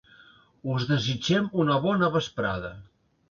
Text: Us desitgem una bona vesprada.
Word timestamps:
Us 0.75 0.85
desitgem 0.91 1.51
una 1.65 1.77
bona 1.85 2.11
vesprada. 2.17 2.73